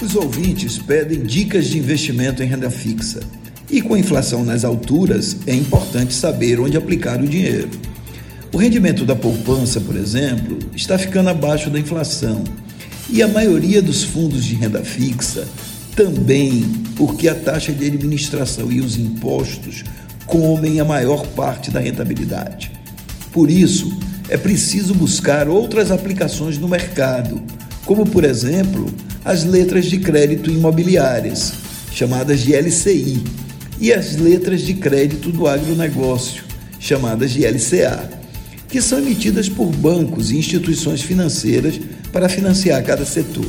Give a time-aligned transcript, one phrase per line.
[0.00, 3.20] Os ouvintes pedem dicas de investimento em renda fixa.
[3.68, 7.68] E com a inflação nas alturas, é importante saber onde aplicar o dinheiro.
[8.52, 12.44] O rendimento da poupança, por exemplo, está ficando abaixo da inflação.
[13.10, 15.48] E a maioria dos fundos de renda fixa
[15.96, 16.62] também,
[16.94, 19.82] porque a taxa de administração e os impostos
[20.26, 22.70] comem a maior parte da rentabilidade.
[23.32, 27.42] Por isso, é preciso buscar outras aplicações no mercado,
[27.84, 28.86] como, por exemplo,
[29.28, 31.52] as letras de crédito imobiliárias,
[31.92, 33.22] chamadas de LCI,
[33.78, 36.44] e as letras de crédito do agronegócio,
[36.80, 38.08] chamadas de LCA,
[38.68, 41.78] que são emitidas por bancos e instituições financeiras
[42.10, 43.44] para financiar cada setor.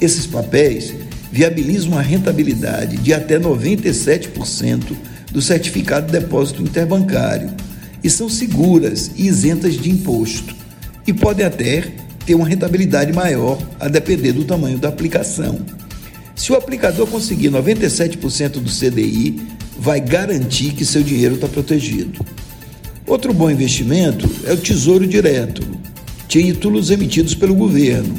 [0.00, 0.94] Esses papéis
[1.30, 4.96] viabilizam a rentabilidade de até 97%
[5.30, 7.50] do certificado de depósito interbancário
[8.02, 10.56] e são seguras e isentas de imposto
[11.06, 11.92] e podem até
[12.26, 15.60] ter uma rentabilidade maior a depender do tamanho da aplicação.
[16.34, 19.40] Se o aplicador conseguir 97% do CDI,
[19.78, 22.24] vai garantir que seu dinheiro está protegido.
[23.06, 25.62] Outro bom investimento é o Tesouro Direto,
[26.28, 28.14] títulos emitidos pelo governo.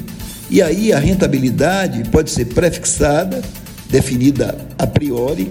[0.49, 3.41] E aí a rentabilidade pode ser prefixada,
[3.89, 5.49] definida a priori,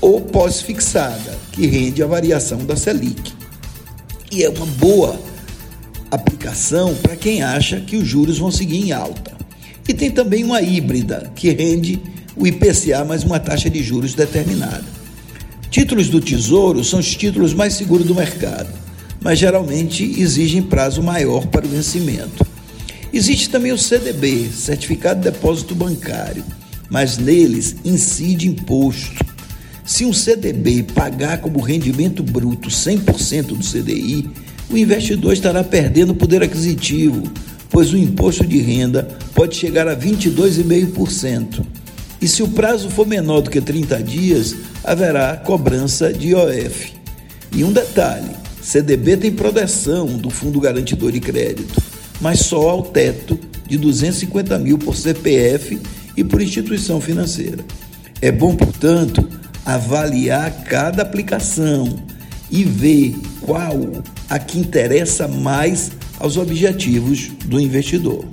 [0.00, 3.32] ou pós-fixada, que rende a variação da Selic.
[4.32, 5.18] E é uma boa
[6.10, 9.32] aplicação para quem acha que os juros vão seguir em alta.
[9.88, 12.00] E tem também uma híbrida, que rende
[12.36, 14.84] o IPCA mais uma taxa de juros determinada.
[15.70, 18.68] Títulos do Tesouro são os títulos mais seguros do mercado,
[19.20, 22.46] mas geralmente exigem prazo maior para o vencimento.
[23.12, 26.44] Existe também o CDB, Certificado de Depósito Bancário,
[26.90, 29.24] mas neles incide imposto.
[29.84, 34.28] Se um CDB pagar como rendimento bruto 100% do CDI,
[34.70, 37.22] o investidor estará perdendo poder aquisitivo,
[37.70, 41.64] pois o imposto de renda pode chegar a 22,5%.
[42.20, 46.92] E se o prazo for menor do que 30 dias, haverá cobrança de IOF.
[47.52, 48.30] E um detalhe:
[48.62, 51.80] CDB tem proteção do Fundo Garantidor de Crédito,
[52.20, 55.78] mas só ao teto de 250 mil por CPF
[56.16, 57.64] e por instituição financeira.
[58.22, 59.28] É bom, portanto,
[59.64, 61.96] avaliar cada aplicação
[62.50, 63.14] e ver
[63.46, 68.24] qual a que interessa mais aos objetivos do investidor.